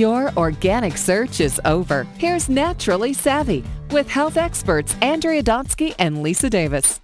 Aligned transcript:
Your 0.00 0.32
organic 0.38 0.96
search 0.96 1.40
is 1.42 1.60
over. 1.66 2.06
Here's 2.16 2.48
Naturally 2.48 3.12
Savvy 3.12 3.62
with 3.90 4.08
health 4.08 4.38
experts 4.38 4.96
Andrea 5.02 5.42
Donsky 5.42 5.94
and 5.98 6.22
Lisa 6.22 6.48
Davis. 6.48 7.00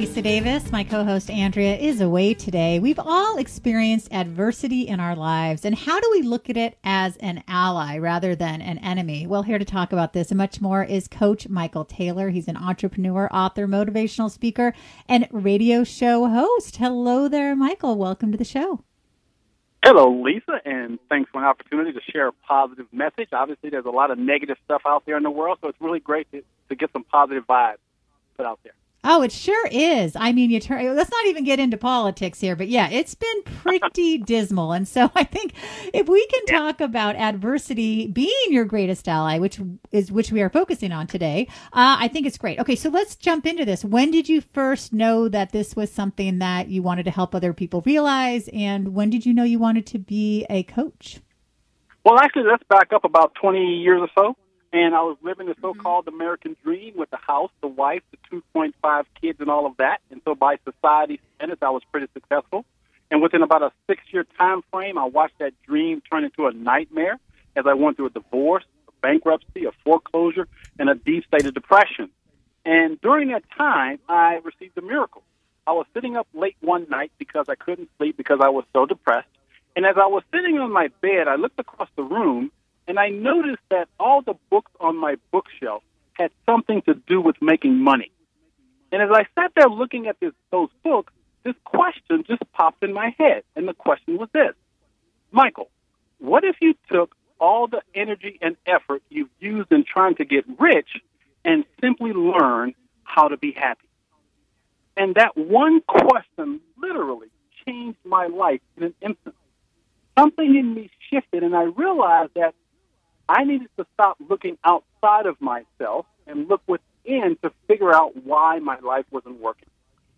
Lisa 0.00 0.22
Davis. 0.22 0.72
My 0.72 0.82
co 0.82 1.04
host 1.04 1.28
Andrea 1.28 1.76
is 1.76 2.00
away 2.00 2.32
today. 2.32 2.78
We've 2.78 2.98
all 2.98 3.36
experienced 3.36 4.10
adversity 4.10 4.88
in 4.88 4.98
our 4.98 5.14
lives, 5.14 5.66
and 5.66 5.74
how 5.74 6.00
do 6.00 6.08
we 6.10 6.22
look 6.22 6.48
at 6.48 6.56
it 6.56 6.78
as 6.82 7.18
an 7.18 7.44
ally 7.46 7.98
rather 7.98 8.34
than 8.34 8.62
an 8.62 8.78
enemy? 8.78 9.26
Well, 9.26 9.42
here 9.42 9.58
to 9.58 9.64
talk 9.66 9.92
about 9.92 10.14
this 10.14 10.30
and 10.30 10.38
much 10.38 10.58
more 10.58 10.82
is 10.82 11.06
Coach 11.06 11.50
Michael 11.50 11.84
Taylor. 11.84 12.30
He's 12.30 12.48
an 12.48 12.56
entrepreneur, 12.56 13.28
author, 13.30 13.68
motivational 13.68 14.30
speaker, 14.30 14.72
and 15.06 15.28
radio 15.32 15.84
show 15.84 16.26
host. 16.28 16.76
Hello 16.76 17.28
there, 17.28 17.54
Michael. 17.54 17.98
Welcome 17.98 18.32
to 18.32 18.38
the 18.38 18.42
show. 18.42 18.82
Hello, 19.84 20.22
Lisa, 20.22 20.62
and 20.64 20.98
thanks 21.10 21.30
for 21.30 21.42
an 21.42 21.44
opportunity 21.44 21.92
to 21.92 22.00
share 22.10 22.28
a 22.28 22.32
positive 22.32 22.86
message. 22.90 23.28
Obviously, 23.34 23.68
there's 23.68 23.84
a 23.84 23.90
lot 23.90 24.10
of 24.10 24.16
negative 24.16 24.56
stuff 24.64 24.80
out 24.86 25.04
there 25.04 25.18
in 25.18 25.24
the 25.24 25.30
world, 25.30 25.58
so 25.60 25.68
it's 25.68 25.78
really 25.78 26.00
great 26.00 26.26
to, 26.32 26.42
to 26.70 26.74
get 26.74 26.90
some 26.90 27.04
positive 27.04 27.46
vibes 27.46 27.76
put 28.38 28.46
out 28.46 28.60
there. 28.64 28.72
Oh, 29.02 29.22
it 29.22 29.32
sure 29.32 29.66
is. 29.70 30.14
I 30.14 30.32
mean, 30.32 30.50
you 30.50 30.60
turn. 30.60 30.94
Let's 30.94 31.10
not 31.10 31.26
even 31.26 31.42
get 31.42 31.58
into 31.58 31.78
politics 31.78 32.38
here, 32.38 32.54
but 32.54 32.68
yeah, 32.68 32.90
it's 32.90 33.14
been 33.14 33.42
pretty 33.44 34.18
dismal. 34.26 34.72
And 34.72 34.86
so 34.86 35.10
I 35.14 35.24
think 35.24 35.54
if 35.94 36.06
we 36.06 36.26
can 36.26 36.44
talk 36.44 36.82
about 36.82 37.16
adversity 37.16 38.06
being 38.08 38.30
your 38.48 38.66
greatest 38.66 39.08
ally, 39.08 39.38
which 39.38 39.58
is 39.90 40.12
which 40.12 40.30
we 40.30 40.42
are 40.42 40.50
focusing 40.50 40.92
on 40.92 41.06
today, 41.06 41.48
uh, 41.72 41.96
I 41.98 42.08
think 42.08 42.26
it's 42.26 42.36
great. 42.36 42.58
Okay, 42.58 42.76
so 42.76 42.90
let's 42.90 43.16
jump 43.16 43.46
into 43.46 43.64
this. 43.64 43.84
When 43.84 44.10
did 44.10 44.28
you 44.28 44.42
first 44.42 44.92
know 44.92 45.28
that 45.28 45.52
this 45.52 45.74
was 45.74 45.90
something 45.90 46.38
that 46.40 46.68
you 46.68 46.82
wanted 46.82 47.04
to 47.04 47.10
help 47.10 47.34
other 47.34 47.54
people 47.54 47.82
realize, 47.86 48.50
and 48.52 48.94
when 48.94 49.08
did 49.08 49.24
you 49.24 49.32
know 49.32 49.44
you 49.44 49.58
wanted 49.58 49.86
to 49.86 49.98
be 49.98 50.44
a 50.50 50.62
coach? 50.64 51.20
Well, 52.04 52.18
actually, 52.18 52.44
let's 52.50 52.64
back 52.68 52.92
up 52.92 53.04
about 53.04 53.34
20 53.40 53.58
years 53.78 54.00
or 54.02 54.08
so 54.14 54.36
and 54.72 54.94
I 54.94 55.02
was 55.02 55.16
living 55.22 55.46
the 55.46 55.54
mm-hmm. 55.54 55.78
so-called 55.78 56.08
American 56.08 56.56
dream 56.62 56.94
with 56.96 57.10
the 57.10 57.16
house, 57.16 57.50
the 57.60 57.68
wife, 57.68 58.02
the 58.10 58.40
2.5 58.54 59.04
kids, 59.20 59.40
and 59.40 59.50
all 59.50 59.66
of 59.66 59.76
that. 59.78 60.00
And 60.10 60.20
so, 60.24 60.34
by 60.34 60.58
society 60.64 61.20
standards, 61.36 61.62
I 61.62 61.70
was 61.70 61.82
pretty 61.90 62.06
successful. 62.12 62.64
And 63.10 63.20
within 63.20 63.42
about 63.42 63.62
a 63.62 63.72
six-year 63.88 64.24
time 64.38 64.62
frame, 64.70 64.96
I 64.96 65.04
watched 65.04 65.38
that 65.40 65.52
dream 65.66 66.00
turn 66.10 66.24
into 66.24 66.46
a 66.46 66.52
nightmare 66.52 67.18
as 67.56 67.64
I 67.66 67.74
went 67.74 67.96
through 67.96 68.06
a 68.06 68.10
divorce, 68.10 68.64
a 68.88 68.92
bankruptcy, 69.02 69.64
a 69.64 69.72
foreclosure, 69.84 70.46
and 70.78 70.88
a 70.88 70.94
deep 70.94 71.24
state 71.26 71.44
of 71.46 71.54
depression. 71.54 72.10
And 72.64 73.00
during 73.00 73.28
that 73.30 73.42
time, 73.56 73.98
I 74.08 74.38
received 74.44 74.78
a 74.78 74.82
miracle. 74.82 75.22
I 75.66 75.72
was 75.72 75.86
sitting 75.92 76.16
up 76.16 76.28
late 76.34 76.56
one 76.60 76.86
night 76.88 77.10
because 77.18 77.46
I 77.48 77.56
couldn't 77.56 77.88
sleep 77.98 78.16
because 78.16 78.38
I 78.42 78.48
was 78.48 78.64
so 78.72 78.86
depressed. 78.86 79.28
And 79.74 79.84
as 79.84 79.96
I 79.96 80.06
was 80.06 80.22
sitting 80.32 80.58
on 80.58 80.72
my 80.72 80.88
bed, 81.00 81.26
I 81.26 81.36
looked 81.36 81.58
across 81.58 81.88
the 81.96 82.02
room 82.02 82.52
and 82.90 82.98
I 82.98 83.08
noticed 83.08 83.62
that 83.70 83.88
all 84.00 84.20
the 84.20 84.34
books 84.50 84.72
on 84.80 84.96
my 84.96 85.14
bookshelf 85.30 85.84
had 86.14 86.32
something 86.44 86.82
to 86.82 86.94
do 86.94 87.20
with 87.20 87.36
making 87.40 87.76
money. 87.76 88.10
And 88.90 89.00
as 89.00 89.10
I 89.12 89.26
sat 89.36 89.52
there 89.54 89.68
looking 89.68 90.08
at 90.08 90.18
this, 90.18 90.32
those 90.50 90.70
books, 90.82 91.12
this 91.44 91.54
question 91.64 92.24
just 92.26 92.42
popped 92.52 92.82
in 92.82 92.92
my 92.92 93.14
head. 93.16 93.44
And 93.54 93.68
the 93.68 93.74
question 93.74 94.18
was 94.18 94.28
this 94.32 94.54
Michael, 95.30 95.70
what 96.18 96.42
if 96.42 96.56
you 96.60 96.74
took 96.90 97.14
all 97.38 97.68
the 97.68 97.80
energy 97.94 98.40
and 98.42 98.56
effort 98.66 99.04
you've 99.08 99.30
used 99.38 99.70
in 99.70 99.84
trying 99.84 100.16
to 100.16 100.24
get 100.24 100.44
rich 100.58 100.88
and 101.44 101.64
simply 101.80 102.12
learn 102.12 102.74
how 103.04 103.28
to 103.28 103.36
be 103.36 103.52
happy? 103.52 103.86
And 104.96 105.14
that 105.14 105.36
one 105.36 105.80
question 105.82 106.60
literally 106.76 107.28
changed 107.64 108.00
my 108.04 108.26
life 108.26 108.60
in 108.76 108.82
an 108.82 108.94
instant. 109.00 109.36
Something 110.18 110.56
in 110.56 110.74
me 110.74 110.90
shifted, 111.08 111.44
and 111.44 111.54
I 111.54 111.62
realized 111.62 112.32
that 112.34 112.56
I 113.30 113.44
needed 113.44 113.68
to 113.78 113.86
stop 113.94 114.16
looking 114.28 114.58
outside 114.64 115.26
of 115.26 115.40
myself 115.40 116.06
and 116.26 116.48
look 116.48 116.62
within 116.66 117.36
to 117.42 117.52
figure 117.68 117.94
out 117.94 118.24
why 118.24 118.58
my 118.58 118.80
life 118.80 119.04
wasn't 119.12 119.40
working. 119.40 119.68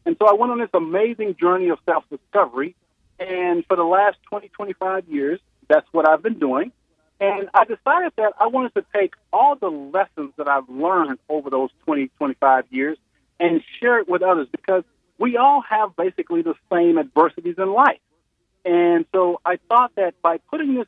And 0.06 0.16
so 0.18 0.26
I 0.26 0.32
went 0.32 0.50
on 0.50 0.58
this 0.58 0.70
amazing 0.72 1.36
journey 1.38 1.68
of 1.68 1.78
self 1.84 2.04
discovery. 2.08 2.74
And 3.20 3.66
for 3.66 3.76
the 3.76 3.84
last 3.84 4.16
20, 4.30 4.48
25 4.48 5.08
years, 5.08 5.40
that's 5.68 5.86
what 5.92 6.08
I've 6.08 6.22
been 6.22 6.38
doing. 6.38 6.72
And 7.20 7.50
I 7.52 7.64
decided 7.64 8.14
that 8.16 8.32
I 8.40 8.46
wanted 8.46 8.74
to 8.76 8.84
take 8.94 9.12
all 9.30 9.56
the 9.56 9.68
lessons 9.68 10.32
that 10.38 10.48
I've 10.48 10.68
learned 10.70 11.18
over 11.28 11.50
those 11.50 11.68
20, 11.84 12.08
25 12.16 12.64
years 12.70 12.96
and 13.38 13.62
share 13.78 13.98
it 13.98 14.08
with 14.08 14.22
others 14.22 14.48
because 14.50 14.84
we 15.18 15.36
all 15.36 15.60
have 15.68 15.94
basically 15.96 16.40
the 16.40 16.54
same 16.72 16.96
adversities 16.96 17.56
in 17.58 17.74
life. 17.74 18.00
And 18.64 19.04
so 19.12 19.38
I 19.44 19.58
thought 19.68 19.92
that 19.96 20.14
by 20.22 20.38
putting 20.50 20.74
this 20.76 20.86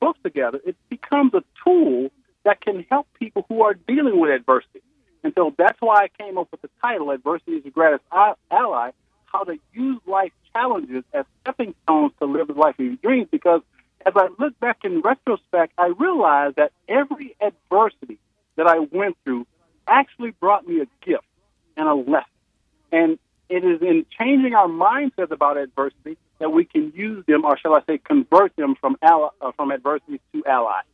books 0.00 0.18
together, 0.22 0.60
it 0.64 0.76
becomes 0.88 1.34
a 1.34 1.42
tool 1.64 2.10
that 2.44 2.60
can 2.60 2.84
help 2.90 3.06
people 3.18 3.44
who 3.48 3.62
are 3.62 3.74
dealing 3.74 4.18
with 4.20 4.30
adversity. 4.30 4.82
And 5.22 5.32
so 5.36 5.54
that's 5.58 5.80
why 5.80 6.04
I 6.04 6.08
came 6.22 6.38
up 6.38 6.48
with 6.50 6.62
the 6.62 6.70
title, 6.80 7.10
Adversity 7.10 7.52
is 7.56 7.64
Your 7.64 7.72
Greatest 7.72 8.04
Ally, 8.12 8.90
how 9.26 9.44
to 9.44 9.58
use 9.72 10.00
life 10.06 10.32
challenges 10.52 11.04
as 11.12 11.24
stepping 11.42 11.74
stones 11.82 12.12
to 12.20 12.26
live 12.26 12.48
the 12.48 12.54
life 12.54 12.78
of 12.78 12.84
your 12.84 12.96
dreams. 12.96 13.28
Because 13.30 13.60
as 14.06 14.12
I 14.16 14.28
look 14.38 14.58
back 14.60 14.78
in 14.84 15.00
retrospect, 15.00 15.72
I 15.76 15.88
realized 15.98 16.56
that 16.56 16.72
every 16.88 17.36
adversity 17.40 18.18
that 18.56 18.66
I 18.66 18.78
went 18.78 19.16
through 19.24 19.46
actually 19.86 20.30
brought 20.30 20.66
me 20.66 20.80
a 20.80 20.86
gift 21.04 21.24
and 21.76 21.88
a 21.88 21.94
lesson. 21.94 22.24
And 22.92 23.18
it 23.48 23.64
is 23.64 23.82
in 23.82 24.06
changing 24.18 24.54
our 24.54 24.68
mindsets 24.68 25.30
about 25.30 25.56
adversity 25.56 26.16
that 26.38 26.50
we 26.50 26.64
can 26.64 26.92
use 26.94 27.24
them, 27.26 27.44
or 27.44 27.58
shall 27.58 27.74
I 27.74 27.80
say, 27.86 27.98
convert 27.98 28.54
them 28.56 28.74
from 28.80 28.96
ally, 29.02 29.28
uh, 29.40 29.52
from 29.56 29.70
adversity 29.70 30.20
to 30.32 30.44
allies. 30.46 30.84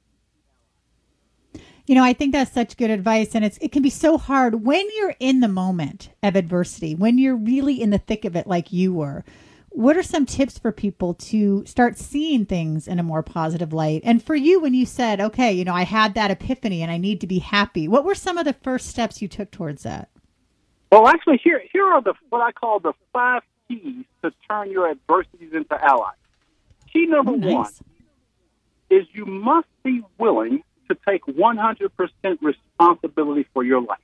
You 1.86 1.94
know, 1.94 2.04
I 2.04 2.14
think 2.14 2.32
that's 2.32 2.50
such 2.52 2.78
good 2.78 2.90
advice, 2.90 3.34
and 3.34 3.44
it's 3.44 3.58
it 3.58 3.70
can 3.70 3.82
be 3.82 3.90
so 3.90 4.16
hard 4.16 4.64
when 4.64 4.86
you're 4.96 5.14
in 5.20 5.40
the 5.40 5.48
moment 5.48 6.10
of 6.22 6.34
adversity, 6.34 6.94
when 6.94 7.18
you're 7.18 7.36
really 7.36 7.82
in 7.82 7.90
the 7.90 7.98
thick 7.98 8.24
of 8.24 8.34
it, 8.34 8.46
like 8.46 8.72
you 8.72 8.94
were. 8.94 9.22
What 9.68 9.96
are 9.96 10.04
some 10.04 10.24
tips 10.24 10.56
for 10.56 10.70
people 10.70 11.14
to 11.14 11.66
start 11.66 11.98
seeing 11.98 12.46
things 12.46 12.86
in 12.86 13.00
a 13.00 13.02
more 13.02 13.24
positive 13.24 13.72
light? 13.72 14.02
And 14.04 14.22
for 14.22 14.36
you, 14.36 14.60
when 14.60 14.72
you 14.72 14.86
said, 14.86 15.20
"Okay, 15.20 15.52
you 15.52 15.64
know, 15.64 15.74
I 15.74 15.82
had 15.82 16.14
that 16.14 16.30
epiphany, 16.30 16.80
and 16.80 16.90
I 16.90 16.96
need 16.96 17.20
to 17.20 17.26
be 17.26 17.40
happy," 17.40 17.86
what 17.86 18.04
were 18.04 18.14
some 18.14 18.38
of 18.38 18.46
the 18.46 18.52
first 18.54 18.86
steps 18.86 19.20
you 19.20 19.28
took 19.28 19.50
towards 19.50 19.82
that? 19.82 20.08
Well, 20.90 21.06
actually, 21.08 21.38
here 21.44 21.60
here 21.70 21.84
are 21.84 22.00
the 22.00 22.14
what 22.30 22.40
I 22.40 22.52
call 22.52 22.78
the 22.80 22.94
five 23.12 23.42
keys 23.82 24.04
to 24.22 24.32
turn 24.48 24.70
your 24.70 24.90
adversities 24.90 25.52
into 25.52 25.84
allies. 25.84 26.16
Key 26.92 27.06
number 27.06 27.36
nice. 27.36 27.52
one 27.52 27.72
is 28.90 29.06
you 29.12 29.26
must 29.26 29.68
be 29.82 30.02
willing 30.18 30.62
to 30.88 30.96
take 31.08 31.24
100% 31.24 31.90
responsibility 32.40 33.46
for 33.52 33.64
your 33.64 33.80
life. 33.80 33.98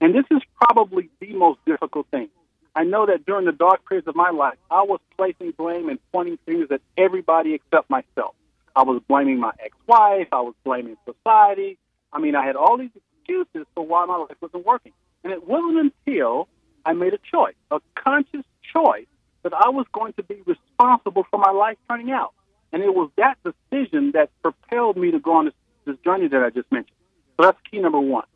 And 0.00 0.14
this 0.14 0.24
is 0.30 0.40
probably 0.60 1.10
the 1.20 1.32
most 1.32 1.58
difficult 1.66 2.06
thing. 2.10 2.28
I 2.74 2.84
know 2.84 3.06
that 3.06 3.26
during 3.26 3.46
the 3.46 3.52
dark 3.52 3.86
periods 3.88 4.06
of 4.06 4.14
my 4.14 4.30
life, 4.30 4.58
I 4.70 4.82
was 4.82 5.00
placing 5.16 5.52
blame 5.52 5.88
and 5.88 5.98
pointing 6.12 6.38
fingers 6.46 6.68
at 6.70 6.80
everybody 6.96 7.54
except 7.54 7.90
myself. 7.90 8.34
I 8.76 8.82
was 8.82 9.02
blaming 9.08 9.40
my 9.40 9.52
ex-wife. 9.58 10.28
I 10.30 10.40
was 10.40 10.54
blaming 10.64 10.96
society. 11.04 11.78
I 12.12 12.20
mean, 12.20 12.36
I 12.36 12.46
had 12.46 12.54
all 12.54 12.78
these 12.78 12.90
excuses 12.94 13.66
for 13.74 13.84
why 13.84 14.06
my 14.06 14.16
life 14.16 14.36
wasn't 14.40 14.64
working. 14.64 14.92
And 15.24 15.32
it 15.32 15.46
wasn't 15.46 15.92
until 16.06 16.48
I 16.84 16.92
made 16.92 17.12
a 17.12 17.18
choice, 17.18 17.56
a 17.70 17.80
conscious 17.96 18.44
choice 18.72 19.06
that 19.42 19.52
I 19.52 19.68
was 19.68 19.86
going 19.92 20.12
to 20.14 20.22
be 20.22 20.42
responsible 20.46 21.24
for 21.30 21.38
my 21.38 21.50
life 21.50 21.76
turning 21.88 22.10
out. 22.10 22.32
And 22.72 22.82
it 22.82 22.94
was 22.94 23.10
that 23.16 23.38
decision 23.44 24.12
that 24.12 24.30
propelled 24.42 24.96
me 24.96 25.10
to 25.10 25.18
go 25.18 25.36
on 25.36 25.46
this, 25.46 25.54
this 25.86 25.96
journey 26.04 26.28
that 26.28 26.42
I 26.42 26.50
just 26.50 26.70
mentioned. 26.70 26.96
So 27.36 27.46
that's 27.46 27.58
key 27.70 27.78
number 27.78 28.00
one. 28.00 28.26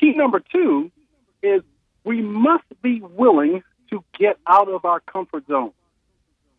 Key 0.00 0.12
number 0.14 0.40
two 0.40 0.90
is 1.42 1.62
we 2.04 2.22
must 2.22 2.64
be 2.82 3.00
willing 3.00 3.62
to 3.90 4.04
get 4.18 4.38
out 4.46 4.68
of 4.68 4.84
our 4.84 5.00
comfort 5.00 5.46
zone. 5.48 5.72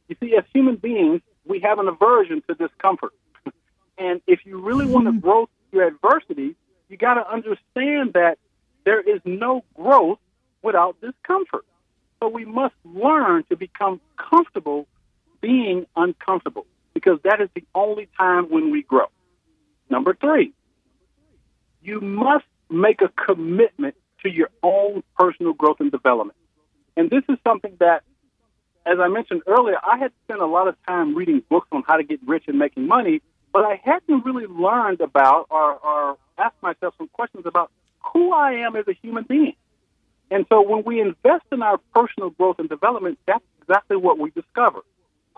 You 0.07 0.15
see, 0.19 0.35
as 0.35 0.43
human 0.53 0.75
beings, 0.75 1.21
we 1.45 1.59
have 1.61 1.79
an 1.79 1.87
aversion 1.87 2.43
to 2.47 2.55
discomfort. 2.55 3.13
and 3.97 4.21
if 4.27 4.41
you 4.45 4.59
really 4.59 4.85
want 4.85 5.05
to 5.05 5.11
mm-hmm. 5.11 5.19
grow 5.19 5.49
through 5.71 5.87
adversity, 5.87 6.55
you 6.89 6.97
got 6.97 7.15
to 7.15 7.27
understand 7.27 8.13
that 8.13 8.37
there 8.85 9.01
is 9.01 9.21
no 9.25 9.63
growth 9.75 10.19
without 10.61 10.99
discomfort. 11.01 11.65
So 12.19 12.27
we 12.27 12.45
must 12.45 12.75
learn 12.83 13.43
to 13.49 13.55
become 13.55 14.01
comfortable 14.17 14.87
being 15.41 15.85
uncomfortable 15.95 16.65
because 16.93 17.19
that 17.23 17.39
is 17.41 17.49
the 17.55 17.63
only 17.73 18.09
time 18.17 18.45
when 18.49 18.71
we 18.71 18.83
grow. 18.83 19.05
Number 19.89 20.13
three, 20.13 20.53
you 21.81 22.01
must 22.01 22.45
make 22.69 23.01
a 23.01 23.09
commitment 23.09 23.95
to 24.23 24.29
your 24.29 24.49
own 24.61 25.03
personal 25.17 25.53
growth 25.53 25.77
and 25.79 25.91
development. 25.91 26.37
And 26.97 27.09
this 27.09 27.23
is 27.29 27.37
something 27.47 27.75
that, 27.79 28.03
as 28.85 28.99
I 28.99 29.07
mentioned 29.07 29.43
earlier, 29.47 29.77
I 29.81 29.97
had 29.97 30.11
spent 30.25 30.41
a 30.41 30.45
lot 30.45 30.67
of 30.67 30.75
time 30.87 31.15
reading 31.15 31.41
books 31.49 31.67
on 31.71 31.83
how 31.87 31.97
to 31.97 32.03
get 32.03 32.19
rich 32.27 32.43
and 32.47 32.59
making 32.59 32.87
money, 32.87 33.21
but 33.53 33.63
I 33.63 33.79
hadn't 33.83 34.25
really 34.25 34.45
learned 34.45 34.99
about 35.01 35.47
or, 35.49 35.75
or 35.77 36.17
asked 36.37 36.61
myself 36.61 36.93
some 36.97 37.07
questions 37.07 37.45
about 37.45 37.71
who 38.13 38.33
I 38.33 38.53
am 38.65 38.75
as 38.75 38.87
a 38.87 38.93
human 38.93 39.23
being. 39.23 39.55
And 40.31 40.45
so 40.49 40.61
when 40.61 40.83
we 40.83 41.01
invest 41.01 41.45
in 41.51 41.61
our 41.63 41.79
personal 41.93 42.29
growth 42.29 42.59
and 42.59 42.69
development, 42.69 43.17
that's 43.25 43.43
exactly 43.61 43.97
what 43.97 44.19
we 44.19 44.29
discover 44.31 44.81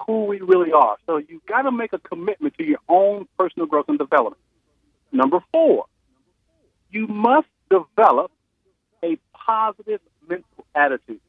who 0.08 0.26
we 0.26 0.42
really 0.42 0.72
are. 0.72 0.98
So 1.06 1.18
you've 1.18 1.46
got 1.46 1.64
to 1.64 1.72
make 1.72 1.94
a 1.94 2.00
commitment 2.00 2.58
to 2.58 2.64
your 2.64 2.80
own 2.90 3.28
personal 3.38 3.68
growth 3.68 3.86
and 3.88 3.98
development. 3.98 4.42
Number 5.12 5.40
four, 5.52 5.86
you 6.90 7.08
must 7.08 7.48
develop 7.70 8.32
a 9.04 9.18
positive 9.34 10.00
mental 10.28 10.66
attitude. 10.76 11.22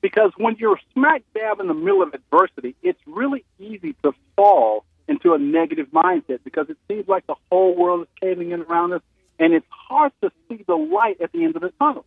Because 0.00 0.30
when 0.36 0.56
you're 0.58 0.78
smack 0.92 1.22
dab 1.34 1.60
in 1.60 1.66
the 1.66 1.74
middle 1.74 2.02
of 2.02 2.14
adversity, 2.14 2.76
it's 2.82 3.00
really 3.06 3.44
easy 3.58 3.94
to 4.04 4.12
fall 4.36 4.84
into 5.08 5.34
a 5.34 5.38
negative 5.38 5.88
mindset 5.88 6.40
because 6.44 6.68
it 6.68 6.76
seems 6.86 7.08
like 7.08 7.26
the 7.26 7.34
whole 7.50 7.74
world 7.74 8.02
is 8.02 8.08
caving 8.20 8.52
in 8.52 8.62
around 8.62 8.92
us 8.92 9.02
and 9.38 9.52
it's 9.52 9.66
hard 9.70 10.12
to 10.22 10.30
see 10.48 10.62
the 10.66 10.74
light 10.74 11.20
at 11.20 11.32
the 11.32 11.44
end 11.44 11.56
of 11.56 11.62
the 11.62 11.72
tunnel. 11.78 12.04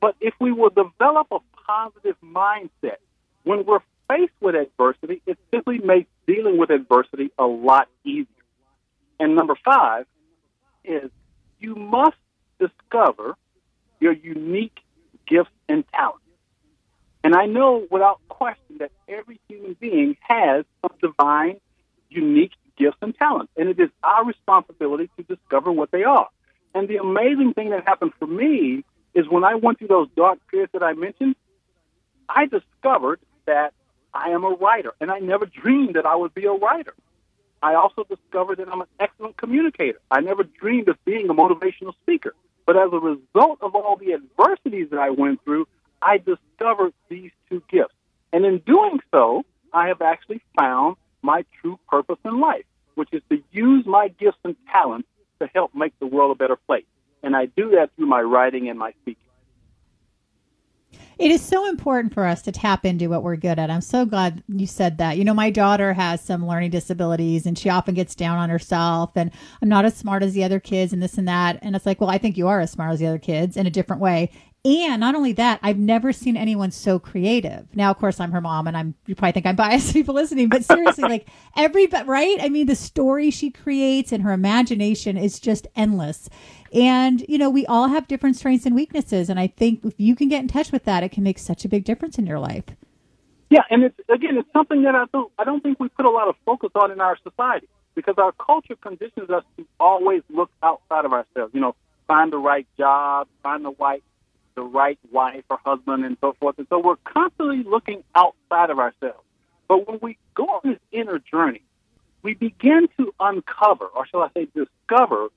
But 0.00 0.16
if 0.20 0.34
we 0.40 0.52
will 0.52 0.70
develop 0.70 1.28
a 1.30 1.38
positive 1.66 2.16
mindset, 2.24 2.98
when 3.44 3.64
we're 3.64 3.80
faced 4.08 4.32
with 4.40 4.54
adversity, 4.54 5.22
it 5.26 5.38
simply 5.50 5.78
makes 5.78 6.08
dealing 6.26 6.58
with 6.58 6.70
adversity 6.70 7.30
a 7.38 7.44
lot 7.46 7.88
easier. 8.04 8.26
And 9.20 9.34
number 9.34 9.56
five 9.64 10.06
is 10.84 11.10
you 11.58 11.74
must 11.74 12.16
discover 12.60 13.36
your 14.00 14.12
unique 14.12 14.78
gifts 15.26 15.50
and 15.68 15.84
talents. 15.92 16.24
And 17.24 17.34
I 17.34 17.46
know 17.46 17.86
without 17.90 18.20
question 18.28 18.78
that 18.78 18.92
every 19.08 19.40
human 19.48 19.76
being 19.78 20.16
has 20.20 20.64
some 20.80 20.96
divine, 21.02 21.60
unique 22.08 22.52
gifts 22.76 22.98
and 23.02 23.14
talents. 23.16 23.52
And 23.56 23.68
it 23.68 23.78
is 23.78 23.90
our 24.02 24.24
responsibility 24.24 25.10
to 25.16 25.22
discover 25.24 25.72
what 25.72 25.90
they 25.90 26.04
are. 26.04 26.28
And 26.74 26.88
the 26.88 26.96
amazing 26.96 27.54
thing 27.54 27.70
that 27.70 27.84
happened 27.84 28.12
for 28.18 28.26
me 28.26 28.84
is 29.14 29.28
when 29.28 29.44
I 29.44 29.54
went 29.54 29.78
through 29.78 29.88
those 29.88 30.08
dark 30.16 30.38
periods 30.50 30.72
that 30.72 30.82
I 30.82 30.92
mentioned, 30.92 31.36
I 32.28 32.46
discovered 32.46 33.20
that 33.46 33.72
I 34.12 34.30
am 34.30 34.44
a 34.44 34.50
writer. 34.50 34.92
And 35.00 35.10
I 35.10 35.18
never 35.18 35.46
dreamed 35.46 35.94
that 35.94 36.06
I 36.06 36.16
would 36.16 36.34
be 36.34 36.44
a 36.44 36.52
writer. 36.52 36.94
I 37.62 37.74
also 37.74 38.04
discovered 38.04 38.58
that 38.58 38.68
I'm 38.68 38.82
an 38.82 38.86
excellent 39.00 39.36
communicator. 39.36 40.00
I 40.10 40.20
never 40.20 40.44
dreamed 40.44 40.88
of 40.88 40.96
being 41.04 41.28
a 41.28 41.34
motivational 41.34 41.94
speaker. 42.02 42.34
But 42.66 42.76
as 42.76 42.90
a 42.92 42.98
result 42.98 43.58
of 43.62 43.74
all 43.74 43.96
the 43.96 44.12
adversities 44.12 44.90
that 44.90 45.00
I 45.00 45.10
went 45.10 45.42
through, 45.44 45.66
I 46.02 46.18
discovered 46.18 46.92
these 47.08 47.30
two 47.48 47.62
gifts. 47.70 47.94
And 48.32 48.44
in 48.44 48.58
doing 48.58 49.00
so, 49.10 49.44
I 49.72 49.88
have 49.88 50.02
actually 50.02 50.42
found 50.58 50.96
my 51.22 51.44
true 51.60 51.78
purpose 51.88 52.18
in 52.24 52.40
life, 52.40 52.64
which 52.94 53.08
is 53.12 53.22
to 53.30 53.42
use 53.50 53.86
my 53.86 54.08
gifts 54.08 54.38
and 54.44 54.54
talents 54.70 55.08
to 55.40 55.48
help 55.54 55.74
make 55.74 55.98
the 55.98 56.06
world 56.06 56.32
a 56.32 56.34
better 56.34 56.56
place. 56.56 56.84
And 57.28 57.36
I 57.36 57.44
do 57.44 57.72
that 57.72 57.90
through 57.94 58.06
my 58.06 58.22
writing 58.22 58.70
and 58.70 58.78
my 58.78 58.92
speaking. 59.02 59.22
It 61.18 61.30
is 61.30 61.42
so 61.42 61.68
important 61.68 62.14
for 62.14 62.24
us 62.24 62.40
to 62.40 62.52
tap 62.52 62.86
into 62.86 63.08
what 63.08 63.22
we're 63.22 63.36
good 63.36 63.58
at. 63.58 63.70
I'm 63.70 63.82
so 63.82 64.06
glad 64.06 64.42
you 64.48 64.66
said 64.66 64.96
that. 64.96 65.18
You 65.18 65.24
know, 65.24 65.34
my 65.34 65.50
daughter 65.50 65.92
has 65.92 66.22
some 66.22 66.46
learning 66.46 66.70
disabilities 66.70 67.44
and 67.44 67.58
she 67.58 67.68
often 67.68 67.94
gets 67.94 68.14
down 68.14 68.38
on 68.38 68.48
herself 68.48 69.10
and 69.14 69.30
I'm 69.60 69.68
not 69.68 69.84
as 69.84 69.94
smart 69.94 70.22
as 70.22 70.32
the 70.32 70.42
other 70.42 70.58
kids 70.58 70.94
and 70.94 71.02
this 71.02 71.18
and 71.18 71.28
that. 71.28 71.58
And 71.60 71.76
it's 71.76 71.84
like, 71.84 72.00
well, 72.00 72.08
I 72.08 72.16
think 72.16 72.38
you 72.38 72.48
are 72.48 72.60
as 72.60 72.70
smart 72.70 72.92
as 72.92 73.00
the 73.00 73.08
other 73.08 73.18
kids 73.18 73.58
in 73.58 73.66
a 73.66 73.70
different 73.70 74.00
way. 74.00 74.30
And 74.64 75.00
not 75.00 75.14
only 75.14 75.32
that, 75.34 75.60
I've 75.62 75.78
never 75.78 76.12
seen 76.12 76.36
anyone 76.36 76.72
so 76.72 76.98
creative. 76.98 77.66
Now, 77.74 77.90
of 77.90 77.98
course, 77.98 78.18
I'm 78.18 78.32
her 78.32 78.40
mom, 78.40 78.66
and 78.66 78.76
I'm 78.76 78.94
you 79.06 79.14
probably 79.14 79.32
think 79.32 79.46
I'm 79.46 79.56
biased 79.56 79.92
people 79.94 80.14
listening, 80.14 80.48
but 80.48 80.64
seriously, 80.64 81.04
like 81.04 81.28
every 81.56 81.86
right? 81.86 82.38
I 82.40 82.48
mean, 82.48 82.66
the 82.66 82.74
story 82.74 83.30
she 83.30 83.50
creates 83.50 84.10
and 84.10 84.22
her 84.24 84.32
imagination 84.32 85.16
is 85.16 85.38
just 85.38 85.68
endless. 85.76 86.28
And 86.72 87.24
you 87.28 87.38
know, 87.38 87.48
we 87.48 87.66
all 87.66 87.88
have 87.88 88.08
different 88.08 88.36
strengths 88.36 88.66
and 88.66 88.74
weaknesses, 88.74 89.30
and 89.30 89.38
I 89.38 89.46
think 89.46 89.84
if 89.84 89.94
you 89.96 90.16
can 90.16 90.28
get 90.28 90.40
in 90.40 90.48
touch 90.48 90.72
with 90.72 90.84
that, 90.84 91.04
it 91.04 91.10
can 91.12 91.22
make 91.22 91.38
such 91.38 91.64
a 91.64 91.68
big 91.68 91.84
difference 91.84 92.18
in 92.18 92.26
your 92.26 92.40
life. 92.40 92.64
Yeah, 93.50 93.62
and 93.70 93.84
it's 93.84 93.98
again, 94.08 94.36
it's 94.36 94.52
something 94.52 94.82
that 94.82 94.96
I 94.96 95.04
don't 95.12 95.32
I 95.38 95.44
don't 95.44 95.62
think 95.62 95.78
we 95.78 95.88
put 95.88 96.04
a 96.04 96.10
lot 96.10 96.28
of 96.28 96.34
focus 96.44 96.70
on 96.74 96.90
in 96.90 97.00
our 97.00 97.16
society 97.22 97.68
because 97.94 98.16
our 98.18 98.32
culture 98.32 98.76
conditions 98.76 99.30
us 99.30 99.44
to 99.56 99.66
always 99.78 100.22
look 100.28 100.50
outside 100.62 101.04
of 101.04 101.12
ourselves. 101.12 101.54
You 101.54 101.60
know, 101.60 101.76
find 102.08 102.32
the 102.32 102.38
right 102.38 102.66
job, 102.76 103.28
find 103.42 103.64
the 103.64 103.72
right 103.78 104.02
the 104.58 104.64
right 104.64 104.98
wife 105.12 105.44
or 105.48 105.58
husband 105.64 106.04
and 106.04 106.16
so 106.20 106.34
forth. 106.40 106.58
And 106.58 106.66
so 106.68 106.80
we're 106.80 106.96
constantly 107.04 107.62
looking 107.62 108.02
outside 108.16 108.70
of 108.70 108.80
ourselves. 108.80 109.22
But 109.68 109.86
when 109.86 110.00
we 110.02 110.18
go 110.34 110.46
on 110.46 110.60
this 110.64 110.80
inner 110.90 111.20
journey, 111.20 111.62
we 112.22 112.34
begin 112.34 112.88
to 112.96 113.14
uncover, 113.20 113.84
or 113.84 114.04
shall 114.06 114.22
I 114.22 114.30
say, 114.34 114.48
discover 114.52 115.28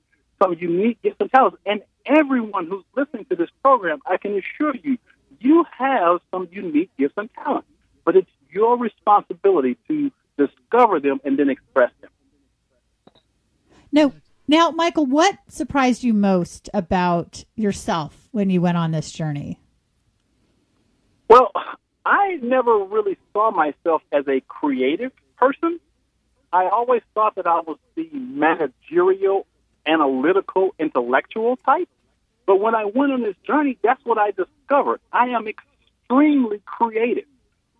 some 0.42 0.56
unique 0.58 1.00
gifts 1.02 1.18
and 1.20 1.30
talents. 1.30 1.58
And 1.64 1.82
everyone 2.04 2.66
who's 2.66 2.82
listening 2.96 3.26
to 3.26 3.36
this 3.36 3.50
program, 3.62 4.00
I 4.04 4.16
can 4.16 4.32
assure 4.36 4.74
you, 4.74 4.98
you 5.38 5.64
have 5.78 6.18
some 6.32 6.48
unique 6.50 6.90
gifts 6.98 7.14
and 7.16 7.32
talents. 7.34 7.68
But 8.04 8.16
it's 8.16 8.30
your 8.50 8.76
responsibility 8.76 9.78
to 9.86 10.10
discover 10.36 10.98
them 10.98 11.20
and 11.24 11.38
then 11.38 11.48
express 11.48 11.92
now, 14.52 14.70
Michael, 14.70 15.06
what 15.06 15.38
surprised 15.48 16.04
you 16.04 16.12
most 16.12 16.68
about 16.74 17.42
yourself 17.56 18.28
when 18.32 18.50
you 18.50 18.60
went 18.60 18.76
on 18.76 18.90
this 18.90 19.10
journey? 19.10 19.58
Well, 21.26 21.50
I 22.04 22.38
never 22.42 22.84
really 22.84 23.16
saw 23.32 23.50
myself 23.50 24.02
as 24.12 24.28
a 24.28 24.42
creative 24.46 25.10
person. 25.38 25.80
I 26.52 26.68
always 26.68 27.00
thought 27.14 27.36
that 27.36 27.46
I 27.46 27.60
was 27.60 27.78
the 27.94 28.10
managerial, 28.12 29.46
analytical, 29.86 30.74
intellectual 30.78 31.56
type. 31.56 31.88
But 32.44 32.60
when 32.60 32.74
I 32.74 32.84
went 32.84 33.10
on 33.10 33.22
this 33.22 33.36
journey, 33.46 33.78
that's 33.82 34.04
what 34.04 34.18
I 34.18 34.32
discovered. 34.32 35.00
I 35.10 35.28
am 35.28 35.48
extremely 35.48 36.60
creative. 36.66 37.24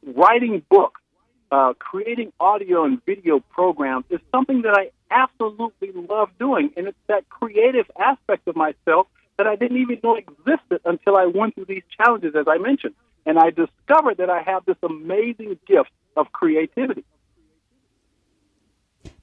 Writing 0.06 0.62
books, 0.70 1.02
uh, 1.50 1.74
creating 1.78 2.32
audio 2.40 2.84
and 2.84 3.04
video 3.04 3.40
programs 3.40 4.06
is 4.08 4.20
something 4.30 4.62
that 4.62 4.72
I 4.74 4.90
absolutely 5.12 5.92
love 5.92 6.30
doing. 6.38 6.70
And 6.76 6.88
it's 6.88 6.98
that 7.08 7.28
creative 7.28 7.86
aspect 7.98 8.48
of 8.48 8.56
myself 8.56 9.06
that 9.38 9.46
I 9.46 9.56
didn't 9.56 9.78
even 9.78 9.98
know 10.02 10.16
existed 10.16 10.80
until 10.84 11.16
I 11.16 11.26
went 11.26 11.54
through 11.54 11.66
these 11.66 11.82
challenges, 11.96 12.34
as 12.36 12.46
I 12.48 12.58
mentioned. 12.58 12.94
And 13.24 13.38
I 13.38 13.50
discovered 13.50 14.18
that 14.18 14.30
I 14.30 14.42
have 14.42 14.64
this 14.64 14.76
amazing 14.82 15.58
gift 15.66 15.90
of 16.16 16.32
creativity. 16.32 17.04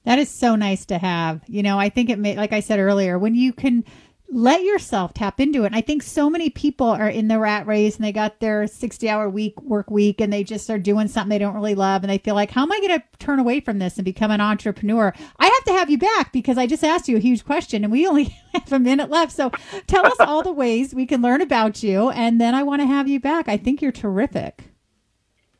That 0.04 0.18
is 0.18 0.30
so 0.30 0.56
nice 0.56 0.86
to 0.86 0.98
have. 0.98 1.42
You 1.46 1.62
know, 1.62 1.78
I 1.78 1.90
think 1.90 2.08
it 2.10 2.18
may, 2.18 2.36
like 2.36 2.52
I 2.52 2.60
said 2.60 2.78
earlier, 2.78 3.18
when 3.18 3.34
you 3.34 3.52
can 3.52 3.84
let 4.32 4.62
yourself 4.62 5.12
tap 5.12 5.40
into 5.40 5.64
it. 5.64 5.66
And 5.66 5.76
I 5.76 5.80
think 5.80 6.02
so 6.02 6.30
many 6.30 6.50
people 6.50 6.86
are 6.86 7.08
in 7.08 7.28
the 7.28 7.38
rat 7.38 7.66
race 7.66 7.96
and 7.96 8.04
they 8.04 8.12
got 8.12 8.38
their 8.38 8.66
60 8.66 9.08
hour 9.08 9.28
week 9.28 9.60
work 9.60 9.90
week 9.90 10.20
and 10.20 10.32
they 10.32 10.44
just 10.44 10.70
are 10.70 10.78
doing 10.78 11.08
something 11.08 11.30
they 11.30 11.38
don't 11.38 11.54
really 11.54 11.74
love 11.74 12.02
and 12.02 12.10
they 12.10 12.18
feel 12.18 12.34
like, 12.34 12.50
how 12.52 12.62
am 12.62 12.72
I 12.72 12.78
going 12.78 13.00
to 13.00 13.04
turn 13.18 13.40
away 13.40 13.60
from 13.60 13.78
this 13.78 13.96
and 13.96 14.04
become 14.04 14.30
an 14.30 14.40
entrepreneur? 14.40 15.12
I 15.38 15.46
have 15.46 15.64
to 15.64 15.72
have 15.72 15.90
you 15.90 15.98
back 15.98 16.32
because 16.32 16.58
I 16.58 16.66
just 16.66 16.84
asked 16.84 17.08
you 17.08 17.16
a 17.16 17.20
huge 17.20 17.44
question 17.44 17.82
and 17.82 17.92
we 17.92 18.06
only 18.06 18.24
have 18.54 18.72
a 18.72 18.78
minute 18.78 19.10
left. 19.10 19.32
So 19.32 19.50
tell 19.86 20.06
us 20.06 20.20
all 20.20 20.42
the 20.42 20.52
ways 20.52 20.94
we 20.94 21.06
can 21.06 21.22
learn 21.22 21.40
about 21.40 21.82
you 21.82 22.10
and 22.10 22.40
then 22.40 22.54
I 22.54 22.62
want 22.62 22.82
to 22.82 22.86
have 22.86 23.08
you 23.08 23.18
back. 23.18 23.48
I 23.48 23.56
think 23.56 23.82
you're 23.82 23.92
terrific. 23.92 24.64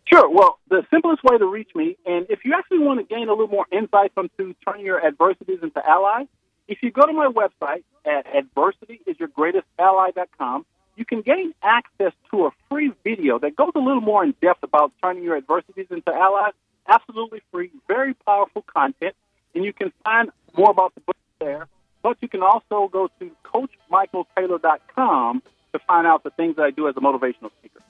Sure. 0.06 0.28
Well, 0.28 0.58
the 0.68 0.84
simplest 0.90 1.22
way 1.22 1.38
to 1.38 1.46
reach 1.46 1.70
me, 1.74 1.96
and 2.04 2.26
if 2.28 2.40
you 2.44 2.52
actually 2.56 2.80
want 2.80 2.98
to 2.98 3.14
gain 3.14 3.28
a 3.28 3.32
little 3.32 3.46
more 3.46 3.66
insight 3.70 4.10
into 4.16 4.56
turning 4.66 4.84
your 4.84 5.04
adversities 5.04 5.60
into 5.62 5.88
allies, 5.88 6.26
if 6.70 6.78
you 6.82 6.90
go 6.92 7.02
to 7.02 7.12
my 7.12 7.26
website 7.26 7.82
at 8.06 8.26
adversityisyourgreatestally.com, 8.32 10.64
you 10.96 11.04
can 11.04 11.20
gain 11.20 11.52
access 11.62 12.12
to 12.30 12.46
a 12.46 12.50
free 12.70 12.92
video 13.02 13.38
that 13.40 13.56
goes 13.56 13.72
a 13.74 13.80
little 13.80 14.00
more 14.00 14.22
in 14.22 14.36
depth 14.40 14.62
about 14.62 14.92
turning 15.02 15.24
your 15.24 15.36
adversities 15.36 15.88
into 15.90 16.14
allies. 16.14 16.52
Absolutely 16.88 17.42
free, 17.50 17.72
very 17.88 18.14
powerful 18.14 18.62
content, 18.62 19.16
and 19.54 19.64
you 19.64 19.72
can 19.72 19.92
find 20.04 20.30
more 20.56 20.70
about 20.70 20.94
the 20.94 21.00
book 21.00 21.16
there. 21.40 21.66
But 22.02 22.18
you 22.20 22.28
can 22.28 22.42
also 22.42 22.88
go 22.88 23.10
to 23.18 23.32
CoachMichaelTaylor.com 23.44 25.42
to 25.72 25.78
find 25.80 26.06
out 26.06 26.22
the 26.22 26.30
things 26.30 26.54
that 26.56 26.62
I 26.62 26.70
do 26.70 26.88
as 26.88 26.96
a 26.96 27.00
motivational 27.00 27.50
speaker. 27.58 27.80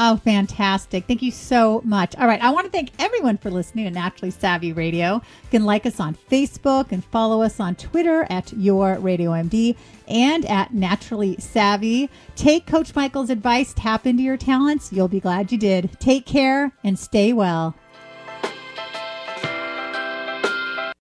Oh, 0.00 0.16
fantastic. 0.16 1.06
Thank 1.06 1.22
you 1.22 1.32
so 1.32 1.82
much. 1.84 2.14
All 2.16 2.28
right. 2.28 2.40
I 2.40 2.50
want 2.50 2.66
to 2.66 2.70
thank 2.70 2.90
everyone 3.00 3.36
for 3.36 3.50
listening 3.50 3.84
to 3.86 3.90
Naturally 3.90 4.30
Savvy 4.30 4.72
Radio. 4.72 5.14
You 5.14 5.50
can 5.50 5.64
like 5.64 5.86
us 5.86 5.98
on 5.98 6.16
Facebook 6.30 6.92
and 6.92 7.04
follow 7.06 7.42
us 7.42 7.58
on 7.58 7.74
Twitter 7.74 8.24
at 8.30 8.52
Your 8.52 8.96
Radio 9.00 9.32
MD 9.32 9.74
and 10.06 10.44
at 10.46 10.72
Naturally 10.72 11.36
Savvy. 11.40 12.08
Take 12.36 12.64
Coach 12.64 12.94
Michael's 12.94 13.28
advice, 13.28 13.74
tap 13.74 14.06
into 14.06 14.22
your 14.22 14.36
talents. 14.36 14.92
You'll 14.92 15.08
be 15.08 15.18
glad 15.18 15.50
you 15.50 15.58
did. 15.58 15.90
Take 15.98 16.26
care 16.26 16.70
and 16.84 16.96
stay 16.96 17.32
well. 17.32 17.74